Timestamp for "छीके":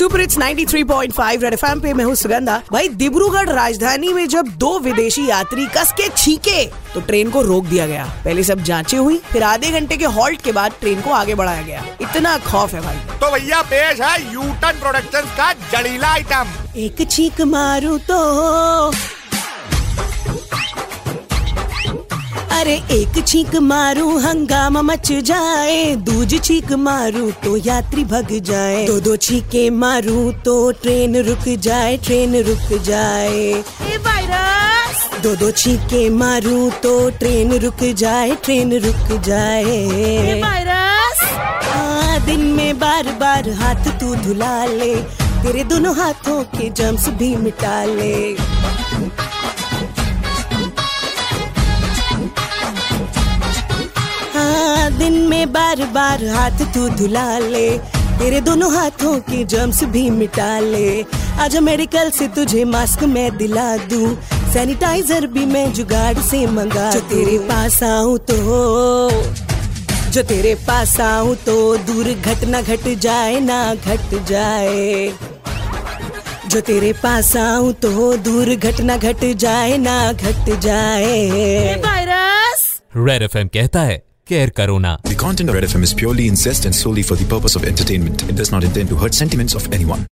6.08-6.64, 29.16-29.62, 35.50-36.08